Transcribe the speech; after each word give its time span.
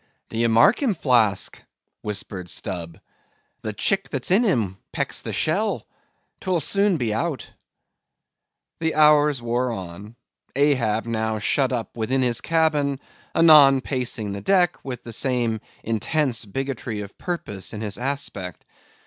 "D'ye 0.29 0.47
mark 0.47 0.81
him, 0.81 0.95
Flask?" 0.95 1.61
whispered 2.01 2.49
Stubb; 2.49 2.99
"the 3.61 3.71
chick 3.71 4.09
that's 4.09 4.31
in 4.31 4.41
him 4.43 4.79
pecks 4.91 5.21
the 5.21 5.31
shell. 5.31 5.85
'Twill 6.39 6.59
soon 6.59 6.97
be 6.97 7.13
out." 7.13 7.51
The 8.79 8.95
hours 8.95 9.43
wore 9.43 9.71
on;—Ahab 9.71 11.05
now 11.05 11.37
shut 11.37 11.71
up 11.71 11.95
within 11.95 12.23
his 12.23 12.41
cabin; 12.41 12.99
anon, 13.35 13.81
pacing 13.81 14.31
the 14.31 14.41
deck, 14.41 14.83
with 14.83 15.03
the 15.03 15.13
same 15.13 15.61
intense 15.83 16.45
bigotry 16.45 17.01
of 17.01 17.15
purpose 17.19 17.71
in 17.71 17.81
his 17.81 17.99
aspect. 17.99 18.65